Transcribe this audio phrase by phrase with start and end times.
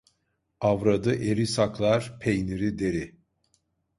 [0.61, 3.15] Avradı eri saklar, peyniri deri.